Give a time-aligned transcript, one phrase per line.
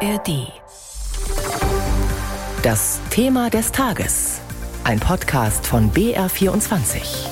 [0.00, 0.52] ARD.
[2.62, 4.40] Das Thema des Tages.
[4.84, 7.28] Ein Podcast von BR24.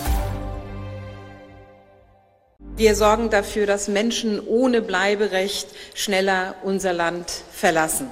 [2.77, 8.09] Wir sorgen dafür, dass Menschen ohne Bleiberecht schneller unser Land verlassen.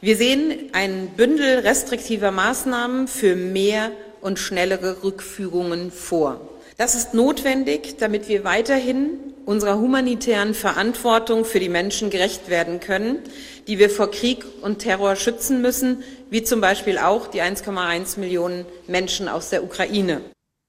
[0.00, 3.90] Wir sehen ein Bündel restriktiver Maßnahmen für mehr
[4.20, 6.40] und schnellere Rückführungen vor.
[6.76, 13.20] Das ist notwendig, damit wir weiterhin unserer humanitären Verantwortung für die Menschen gerecht werden können,
[13.66, 18.66] die wir vor Krieg und Terror schützen müssen, wie zum Beispiel auch die 1,1 Millionen
[18.88, 20.20] Menschen aus der Ukraine.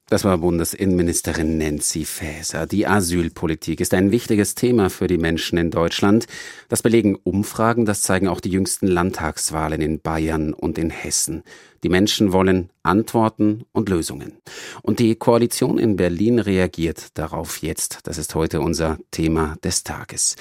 [0.09, 2.65] Das war Bundesinnenministerin Nancy Faeser.
[2.65, 6.25] Die Asylpolitik ist ein wichtiges Thema für die Menschen in Deutschland.
[6.67, 11.43] Das belegen Umfragen, das zeigen auch die jüngsten Landtagswahlen in Bayern und in Hessen.
[11.83, 14.33] Die Menschen wollen Antworten und Lösungen.
[14.81, 17.99] Und die Koalition in Berlin reagiert darauf jetzt.
[18.03, 20.35] Das ist heute unser Thema des Tages.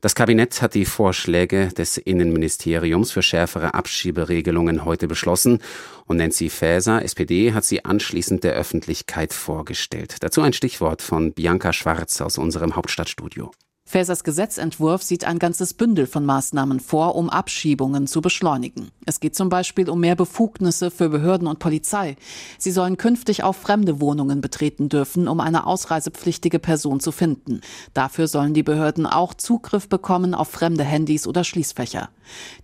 [0.00, 5.60] Das Kabinett hat die Vorschläge des Innenministeriums für schärfere Abschieberegelungen heute beschlossen
[6.04, 10.16] und Nancy Faeser, SPD, hat sie anschließend der Öffentlichkeit vorgestellt.
[10.20, 13.50] Dazu ein Stichwort von Bianca Schwarz aus unserem Hauptstadtstudio.
[13.88, 18.90] Fasers Gesetzentwurf sieht ein ganzes Bündel von Maßnahmen vor, um Abschiebungen zu beschleunigen.
[19.06, 22.16] Es geht zum Beispiel um mehr Befugnisse für Behörden und Polizei.
[22.58, 27.60] Sie sollen künftig auch fremde Wohnungen betreten dürfen, um eine ausreisepflichtige Person zu finden.
[27.94, 32.08] Dafür sollen die Behörden auch Zugriff bekommen auf fremde Handys oder Schließfächer.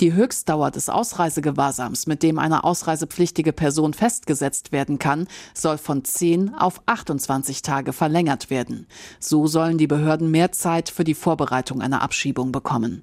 [0.00, 6.54] Die Höchstdauer des Ausreisegewahrsams, mit dem eine ausreisepflichtige Person festgesetzt werden kann, soll von 10
[6.54, 8.88] auf 28 Tage verlängert werden.
[9.20, 13.02] So sollen die Behörden mehr Zeit für die die Vorbereitung einer Abschiebung bekommen.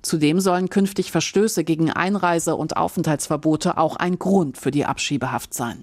[0.00, 5.82] Zudem sollen künftig Verstöße gegen Einreise- und Aufenthaltsverbote auch ein Grund für die Abschiebehaft sein.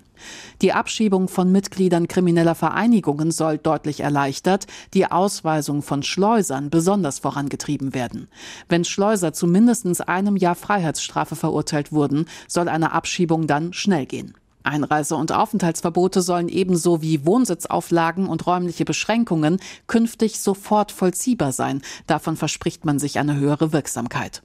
[0.61, 7.93] Die Abschiebung von Mitgliedern krimineller Vereinigungen soll deutlich erleichtert, die Ausweisung von Schleusern besonders vorangetrieben
[7.93, 8.29] werden.
[8.69, 14.33] Wenn Schleuser zu mindestens einem Jahr Freiheitsstrafe verurteilt wurden, soll eine Abschiebung dann schnell gehen.
[14.65, 21.81] Einreise- und Aufenthaltsverbote sollen ebenso wie Wohnsitzauflagen und räumliche Beschränkungen künftig sofort vollziehbar sein.
[22.07, 24.41] Davon verspricht man sich eine höhere Wirksamkeit.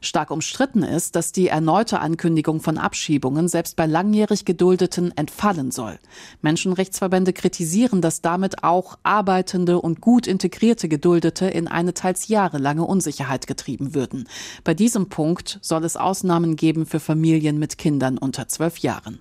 [0.00, 5.98] Stark umstritten ist, dass die erneute Ankündigung von Abschiebungen selbst bei langjährig Geduldeten entfallen soll.
[6.42, 13.46] Menschenrechtsverbände kritisieren, dass damit auch arbeitende und gut integrierte Geduldete in eine teils jahrelange Unsicherheit
[13.46, 14.28] getrieben würden.
[14.62, 19.20] Bei diesem Punkt soll es Ausnahmen geben für Familien mit Kindern unter zwölf Jahren.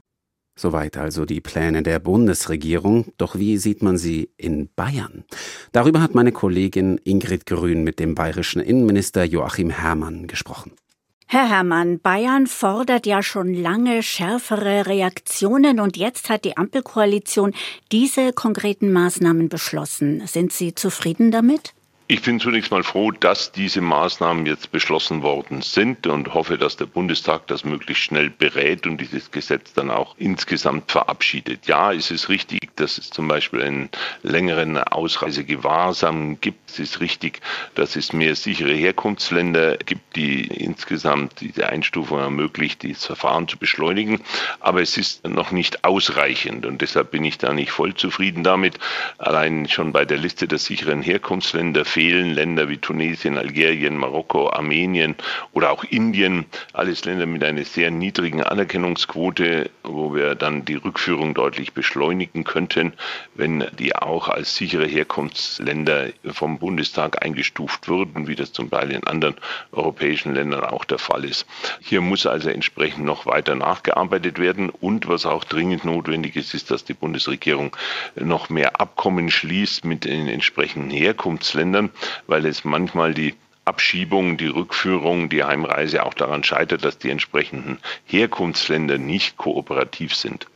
[0.55, 3.11] Soweit also die Pläne der Bundesregierung.
[3.17, 5.23] Doch wie sieht man sie in Bayern?
[5.71, 10.73] Darüber hat meine Kollegin Ingrid Grün mit dem bayerischen Innenminister Joachim Herrmann gesprochen.
[11.25, 17.53] Herr Herrmann, Bayern fordert ja schon lange schärfere Reaktionen und jetzt hat die Ampelkoalition
[17.91, 20.21] diese konkreten Maßnahmen beschlossen.
[20.27, 21.73] Sind Sie zufrieden damit?
[22.05, 26.75] Ich bin zunächst mal froh, dass diese Maßnahmen jetzt beschlossen worden sind und hoffe, dass
[26.75, 31.65] der Bundestag das möglichst schnell berät und dieses Gesetz dann auch insgesamt verabschiedet.
[31.65, 33.89] Ja, es ist richtig, dass es zum Beispiel einen
[34.21, 36.71] längeren Ausreisegewahrsam gibt.
[36.71, 37.39] Es ist richtig,
[37.75, 44.19] dass es mehr sichere Herkunftsländer gibt, die insgesamt diese Einstufung ermöglicht, dieses Verfahren zu beschleunigen.
[44.59, 48.77] Aber es ist noch nicht ausreichend und deshalb bin ich da nicht voll zufrieden damit.
[49.19, 55.15] Allein schon bei der Liste der sicheren Herkunftsländer fehlen Länder wie Tunesien, Algerien, Marokko, Armenien
[55.51, 61.35] oder auch Indien, alles Länder mit einer sehr niedrigen Anerkennungsquote, wo wir dann die Rückführung
[61.35, 62.93] deutlich beschleunigen könnten,
[63.35, 69.05] wenn die auch als sichere Herkunftsländer vom Bundestag eingestuft würden, wie das zum Teil in
[69.05, 69.35] anderen
[69.71, 71.45] europäischen Ländern auch der Fall ist.
[71.79, 74.71] Hier muss also entsprechend noch weiter nachgearbeitet werden.
[74.71, 77.77] Und was auch dringend notwendig ist, ist, dass die Bundesregierung
[78.15, 81.91] noch mehr Abkommen schließt mit den entsprechenden Herkunftsländern verhindern,
[82.27, 83.35] weil es manchmal die
[83.65, 90.47] Abschiebung, die Rückführung, die Heimreise auch daran scheitert, dass die entsprechenden Herkunftsländer nicht kooperativ sind.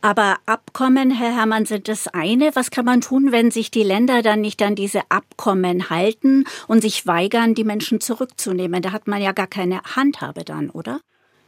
[0.00, 2.50] Aber Abkommen, Herr Herrmann, sind das eine.
[2.56, 6.80] Was kann man tun, wenn sich die Länder dann nicht an diese Abkommen halten und
[6.80, 8.82] sich weigern, die Menschen zurückzunehmen?
[8.82, 10.98] Da hat man ja gar keine Handhabe dann, oder?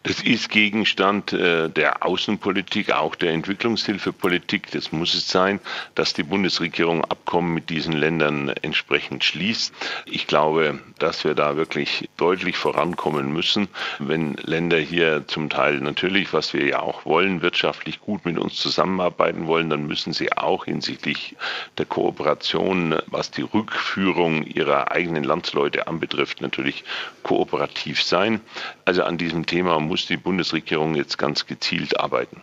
[0.04, 4.68] Das ist Gegenstand äh, der Außenpolitik, auch der Entwicklungshilfepolitik.
[4.72, 5.60] Das muss es sein,
[5.94, 9.72] dass die Bundesregierung Abkommen mit diesen Ländern entsprechend schließt.
[10.06, 13.68] Ich glaube, dass wir da wirklich deutlich vorankommen müssen,
[14.00, 18.56] wenn Länder hier zum Teil natürlich, was wir ja auch wollen, wirtschaftlich gut mit uns
[18.56, 21.36] zusammenarbeiten wollen, dann müssen sie auch hinsichtlich
[21.78, 26.82] der Kooperation, was die Rückführung ihrer eigenen Landsleute anbetrifft, natürlich
[27.22, 28.40] kooperativ sein.
[28.84, 32.40] Also an diesem Thema muss die Bundesregierung jetzt ganz gezielt arbeiten.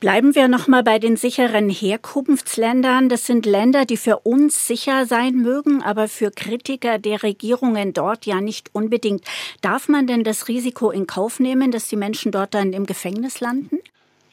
[0.00, 3.08] Bleiben wir noch mal bei den sicheren Herkunftsländern.
[3.08, 8.26] Das sind Länder, die für uns sicher sein mögen, aber für Kritiker der Regierungen dort
[8.26, 9.24] ja nicht unbedingt.
[9.62, 13.40] Darf man denn das Risiko in Kauf nehmen, dass die Menschen dort dann im Gefängnis
[13.40, 13.78] landen?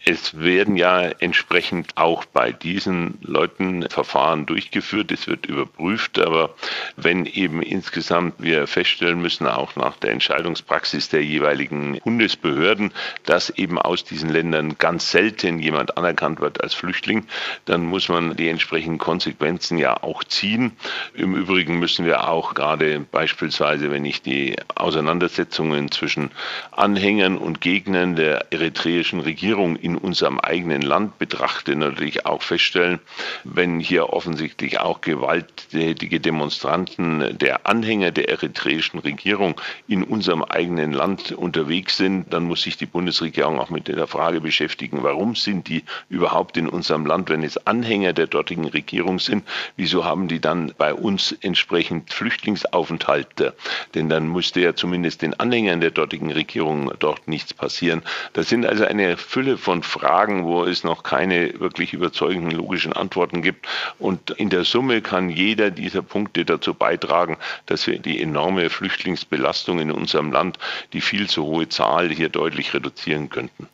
[0.03, 5.12] Es werden ja entsprechend auch bei diesen Leuten Verfahren durchgeführt.
[5.12, 6.18] Es wird überprüft.
[6.18, 6.56] Aber
[6.95, 12.94] wenn eben insgesamt wir feststellen müssen, auch nach der Entscheidungspraxis der jeweiligen Bundesbehörden,
[13.25, 17.27] dass eben aus diesen Ländern ganz selten jemand anerkannt wird als Flüchtling,
[17.65, 20.71] dann muss man die entsprechenden Konsequenzen ja auch ziehen.
[21.13, 26.31] Im Übrigen müssen wir auch gerade beispielsweise, wenn ich die Auseinandersetzungen zwischen
[26.71, 33.00] Anhängern und Gegnern der eritreischen Regierung in in unserem eigenen Land betrachte, natürlich auch feststellen,
[33.44, 41.34] wenn hier offensichtlich auch gewalttätige Demonstranten der Anhänger der eritreischen Regierung in unserem eigenen Land
[41.34, 45.84] unterwegs sind, dann muss sich die Bundesregierung auch mit der Frage beschäftigen, warum sind die
[46.10, 49.44] überhaupt in unserem Land, wenn es Anhänger der dortigen Regierung sind,
[49.76, 53.54] wieso haben die dann bei uns entsprechend Flüchtlingsaufenthalte?
[53.94, 58.04] Denn dann müsste ja zumindest den Anhängern der dortigen Regierung dort nichts passieren.
[58.34, 63.42] Das sind also eine Fülle von Fragen, wo es noch keine wirklich überzeugenden logischen Antworten
[63.42, 63.68] gibt.
[64.00, 69.80] Und in der Summe kann jeder dieser Punkte dazu beitragen, dass wir die enorme Flüchtlingsbelastung
[69.80, 70.57] in unserem Land,
[70.94, 73.68] die viel zu hohe Zahl hier deutlich reduzieren könnten.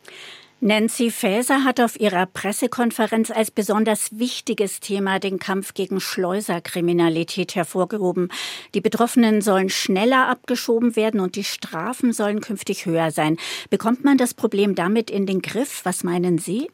[0.60, 8.28] Nancy Faeser hat auf ihrer Pressekonferenz als besonders wichtiges Thema den Kampf gegen Schleuserkriminalität hervorgehoben.
[8.74, 13.36] Die Betroffenen sollen schneller abgeschoben werden und die Strafen sollen künftig höher sein.
[13.70, 15.84] Bekommt man das Problem damit in den Griff?
[15.84, 16.68] Was meinen Sie?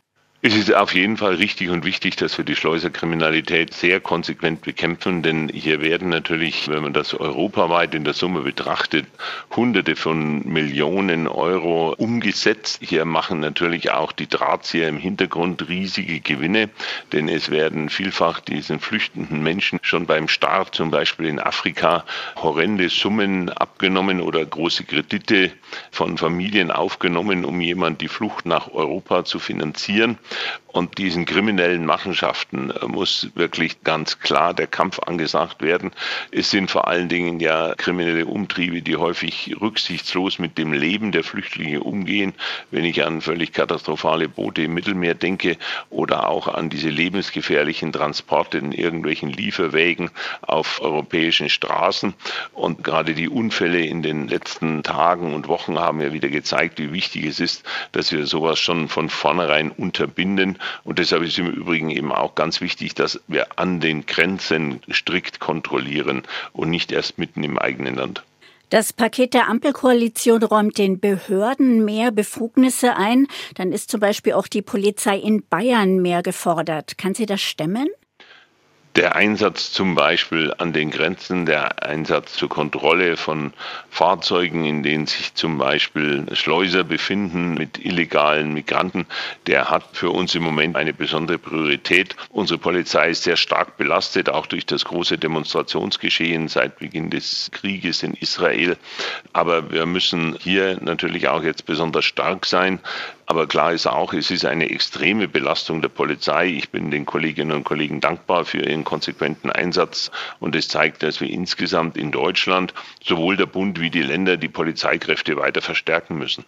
[0.46, 5.23] Es ist auf jeden Fall richtig und wichtig, dass wir die Schleuserkriminalität sehr konsequent bekämpfen,
[5.23, 9.06] denn hier werden natürlich, wenn man das europaweit in der Summe betrachtet,
[9.56, 12.81] Hunderte von Millionen Euro umgesetzt.
[12.82, 16.69] Hier machen natürlich auch die Drahtzieher im Hintergrund riesige Gewinne,
[17.14, 22.05] denn es werden vielfach diesen flüchtenden Menschen schon beim Start, zum Beispiel in Afrika,
[22.37, 25.52] horrende Summen abgenommen oder große Kredite
[25.90, 30.19] von Familien aufgenommen, um jemand die Flucht nach Europa zu finanzieren.
[30.75, 35.92] Und diesen kriminellen Machenschaften äh, muss wirklich ganz klar der Kampf angesagt werden.
[36.32, 41.22] Es sind vor allen Dingen ja kriminelle Umtriebe, die häufig rücksichtslos mit dem Leben der
[41.22, 42.34] Flüchtlinge umgehen.
[42.72, 45.58] Wenn ich an völlig katastrophale Boote im Mittelmeer denke
[45.90, 50.10] oder auch an diese lebensgefährlichen Transporte in irgendwelchen Lieferwägen
[50.42, 52.14] auf europäischen Straßen.
[52.52, 56.92] Und gerade die Unfälle in den letzten Tagen und Wochen haben ja wieder gezeigt, wie
[56.92, 60.59] wichtig es ist, dass wir sowas schon von vornherein unterbinden finden.
[60.85, 65.38] Und deshalb ist im Übrigen eben auch ganz wichtig, dass wir an den Grenzen strikt
[65.38, 66.23] kontrollieren
[66.55, 68.25] und nicht erst mitten im eigenen Land.
[68.71, 73.26] Das Paket der Ampelkoalition räumt den Behörden mehr Befugnisse ein.
[73.55, 76.97] Dann ist zum Beispiel auch die Polizei in Bayern mehr gefordert.
[76.97, 77.88] Kann sie das stemmen?
[78.96, 83.52] Der Einsatz zum Beispiel an den Grenzen, der Einsatz zur Kontrolle von
[83.91, 89.06] Fahrzeugen, in denen sich zum Beispiel Schleuser befinden mit illegalen Migranten,
[89.49, 92.14] der hat für uns im Moment eine besondere Priorität.
[92.31, 98.05] Unsere Polizei ist sehr stark belastet, auch durch das große Demonstrationsgeschehen seit Beginn des Krieges
[98.05, 98.76] in Israel.
[99.32, 102.79] Aber wir müssen hier natürlich auch jetzt besonders stark sein.
[103.26, 106.49] Aber klar ist auch, es ist eine extreme Belastung der Polizei.
[106.49, 110.11] Ich bin den Kolleginnen und Kollegen dankbar für ihren konsequenten Einsatz.
[110.41, 114.49] Und es zeigt, dass wir insgesamt in Deutschland sowohl der Bund wie die Länder die
[114.49, 116.45] Polizeikräfte weiter verstärken müssen.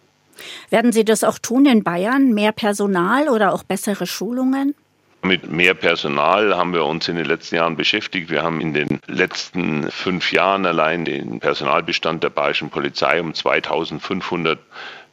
[0.69, 2.33] Werden Sie das auch tun in Bayern?
[2.33, 4.75] Mehr Personal oder auch bessere Schulungen?
[5.23, 8.29] Mit mehr Personal haben wir uns in den letzten Jahren beschäftigt.
[8.29, 14.59] Wir haben in den letzten fünf Jahren allein den Personalbestand der bayerischen Polizei um 2500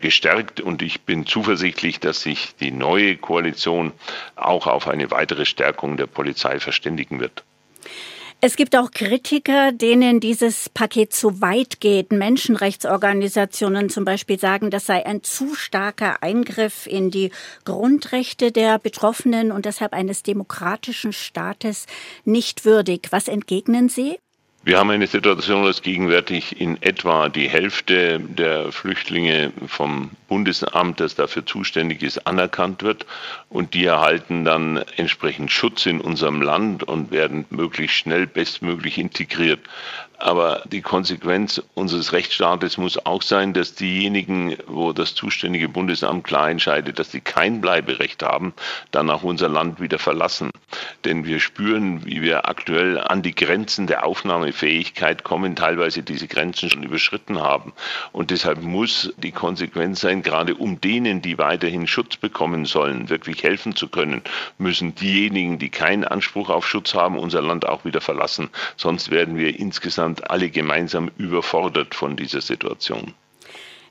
[0.05, 3.93] gestärkt und ich bin zuversichtlich, dass sich die neue Koalition
[4.37, 7.43] auch auf eine weitere Stärkung der Polizei verständigen wird.
[8.43, 12.13] Es gibt auch Kritiker, denen dieses Paket zu weit geht.
[12.13, 17.31] Menschenrechtsorganisationen zum Beispiel sagen, das sei ein zu starker Eingriff in die
[17.65, 21.87] Grundrechte der Betroffenen und deshalb eines demokratischen Staates
[22.27, 23.09] nicht würdig.
[23.11, 24.19] Was entgegnen Sie?
[24.67, 31.15] Wir haben eine Situation, dass gegenwärtig in etwa die Hälfte der Flüchtlinge vom Bundesamt, das
[31.15, 33.05] dafür zuständig ist, anerkannt wird.
[33.51, 39.61] Und die erhalten dann entsprechend Schutz in unserem Land und werden möglichst schnell bestmöglich integriert.
[40.19, 46.51] Aber die Konsequenz unseres Rechtsstaates muss auch sein, dass diejenigen, wo das zuständige Bundesamt klar
[46.51, 48.55] entscheidet, dass sie kein Bleiberecht haben,
[48.91, 50.51] dann auch unser Land wieder verlassen.
[51.05, 56.29] Denn wir spüren, wie wir aktuell an die Grenzen der Aufnahme Fähigkeit kommen, teilweise diese
[56.29, 57.73] Grenzen schon überschritten haben.
[58.13, 63.43] Und deshalb muss die Konsequenz sein, gerade um denen, die weiterhin Schutz bekommen sollen, wirklich
[63.43, 64.23] helfen zu können,
[64.59, 68.51] müssen diejenigen, die keinen Anspruch auf Schutz haben, unser Land auch wieder verlassen.
[68.77, 73.15] Sonst werden wir insgesamt alle gemeinsam überfordert von dieser Situation.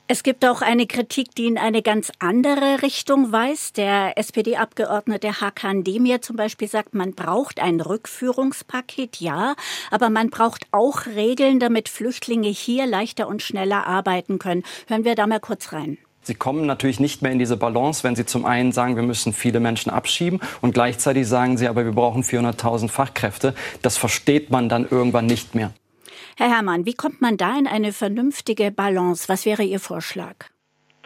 [0.06, 3.78] Es gibt auch eine Kritik, die in eine ganz andere Richtung weist.
[3.78, 9.54] Der SPD-Abgeordnete Hakan Demir zum Beispiel sagt, man braucht ein Rückführungspaket, ja,
[9.90, 14.62] aber man braucht auch Regeln, damit Flüchtlinge hier leichter und schneller arbeiten können.
[14.88, 15.96] Hören wir da mal kurz rein.
[16.20, 19.32] Sie kommen natürlich nicht mehr in diese Balance, wenn Sie zum einen sagen, wir müssen
[19.32, 23.54] viele Menschen abschieben und gleichzeitig sagen Sie, aber wir brauchen 400.000 Fachkräfte.
[23.80, 25.72] Das versteht man dann irgendwann nicht mehr.
[26.36, 29.28] Herr Herrmann, wie kommt man da in eine vernünftige Balance?
[29.28, 30.34] Was wäre Ihr Vorschlag?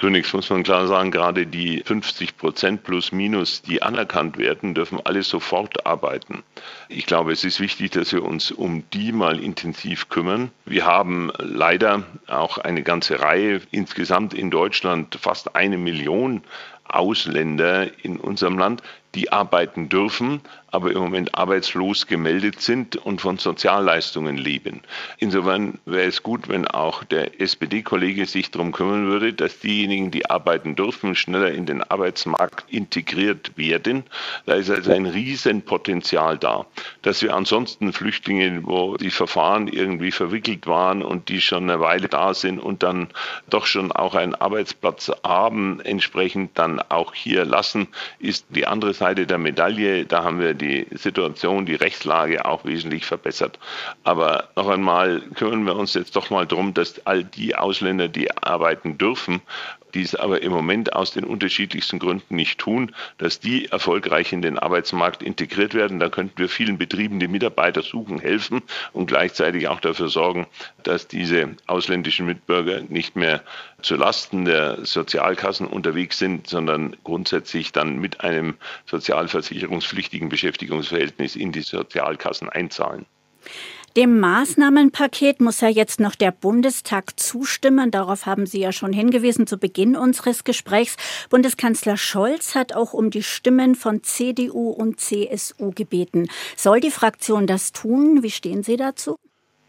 [0.00, 5.00] Zunächst muss man klar sagen, gerade die 50 Prozent plus minus, die anerkannt werden, dürfen
[5.04, 6.44] alle sofort arbeiten.
[6.88, 10.52] Ich glaube, es ist wichtig, dass wir uns um die mal intensiv kümmern.
[10.66, 16.42] Wir haben leider auch eine ganze Reihe, insgesamt in Deutschland fast eine Million
[16.84, 18.82] Ausländer in unserem Land,
[19.14, 24.82] die arbeiten dürfen, aber im Moment arbeitslos gemeldet sind und von Sozialleistungen leben.
[25.18, 30.28] Insofern wäre es gut, wenn auch der SPD-Kollege sich darum kümmern würde, dass diejenigen, die
[30.28, 34.04] arbeiten dürfen, schneller in den Arbeitsmarkt integriert werden.
[34.44, 36.66] Da ist also ein Riesenpotenzial da.
[37.02, 42.08] Dass wir ansonsten Flüchtlinge, wo die Verfahren irgendwie verwickelt waren und die schon eine Weile
[42.08, 43.08] da sind und dann
[43.48, 47.88] doch schon auch einen Arbeitsplatz haben, entsprechend dann auch hier lassen,
[48.18, 50.04] ist die andere Seite der Medaille.
[50.04, 53.58] Da haben wir die Situation, die Rechtslage auch wesentlich verbessert.
[54.04, 58.30] Aber noch einmal kümmern wir uns jetzt doch mal darum, dass all die Ausländer, die
[58.36, 59.40] arbeiten dürfen,
[59.98, 64.42] die es aber im Moment aus den unterschiedlichsten Gründen nicht tun, dass die erfolgreich in
[64.42, 65.98] den Arbeitsmarkt integriert werden.
[65.98, 68.62] Da könnten wir vielen Betrieben, die Mitarbeiter suchen, helfen
[68.92, 70.46] und gleichzeitig auch dafür sorgen,
[70.84, 73.42] dass diese ausländischen Mitbürger nicht mehr
[73.82, 78.54] zu Lasten der Sozialkassen unterwegs sind, sondern grundsätzlich dann mit einem
[78.86, 83.04] sozialversicherungspflichtigen Beschäftigungsverhältnis in die Sozialkassen einzahlen.
[83.98, 87.90] Dem Maßnahmenpaket muss ja jetzt noch der Bundestag zustimmen.
[87.90, 90.96] Darauf haben Sie ja schon hingewiesen zu Beginn unseres Gesprächs.
[91.30, 96.28] Bundeskanzler Scholz hat auch um die Stimmen von CDU und CSU gebeten.
[96.54, 98.22] Soll die Fraktion das tun?
[98.22, 99.16] Wie stehen Sie dazu?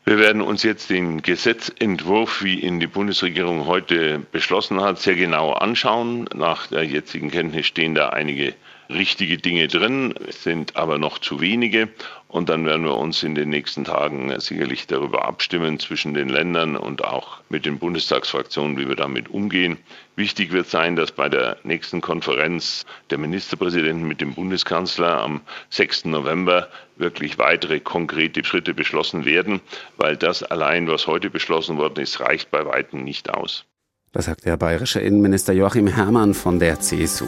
[0.05, 5.53] Wir werden uns jetzt den Gesetzentwurf, wie ihn die Bundesregierung heute beschlossen hat, sehr genau
[5.53, 6.29] anschauen.
[6.35, 8.53] Nach der jetzigen Kenntnis stehen da einige
[8.89, 11.89] richtige Dinge drin, sind aber noch zu wenige.
[12.27, 16.75] Und dann werden wir uns in den nächsten Tagen sicherlich darüber abstimmen zwischen den Ländern
[16.75, 19.77] und auch mit den Bundestagsfraktionen, wie wir damit umgehen.
[20.15, 26.05] Wichtig wird sein, dass bei der nächsten Konferenz der Ministerpräsidenten mit dem Bundeskanzler am 6.
[26.05, 26.67] November
[26.97, 29.61] wirklich weitere konkrete Schritte beschlossen werden,
[29.97, 33.65] weil das allein, was heute beschlossen worden ist, reicht bei weitem nicht aus.
[34.11, 37.27] Das sagt der bayerische Innenminister Joachim Herrmann von der CSU.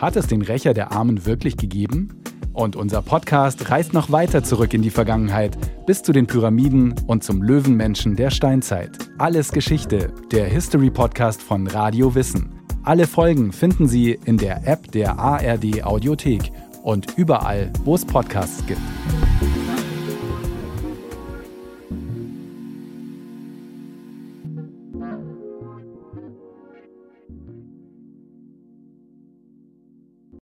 [0.00, 2.22] Hat es den Rächer der Armen wirklich gegeben?
[2.54, 7.22] Und unser Podcast reist noch weiter zurück in die Vergangenheit, bis zu den Pyramiden und
[7.22, 8.96] zum Löwenmenschen der Steinzeit.
[9.18, 12.48] Alles Geschichte, der History Podcast von Radio Wissen.
[12.82, 16.50] Alle Folgen finden Sie in der App der ARD Audiothek
[16.82, 18.80] und überall, wo es Podcasts gibt.